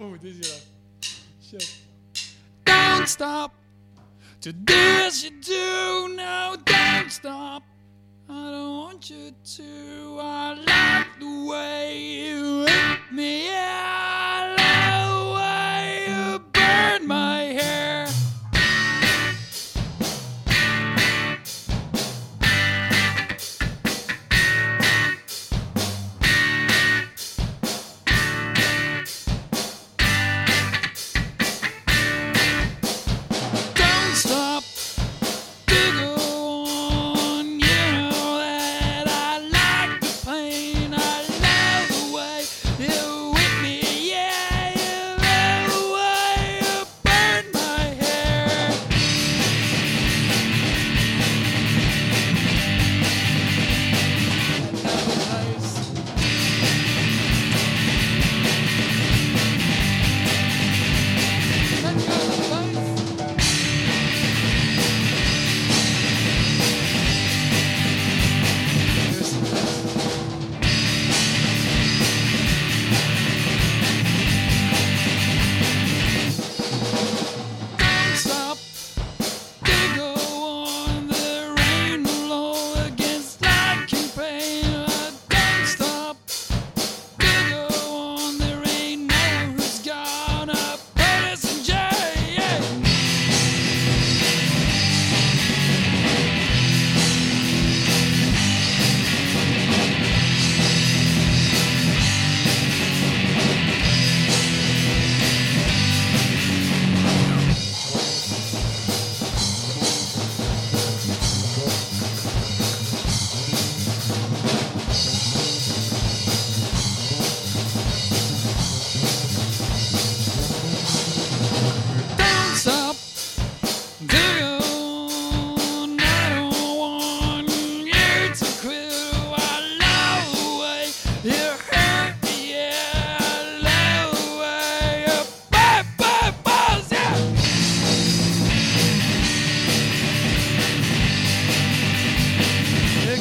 [0.00, 0.58] Oh, deze ja.
[1.42, 1.82] Shit.
[2.62, 3.52] Don't stop
[4.40, 6.14] to this you do.
[6.14, 7.62] No, don't stop.
[8.28, 10.20] I don't want you to.
[10.20, 10.77] I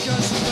[0.08, 0.47] just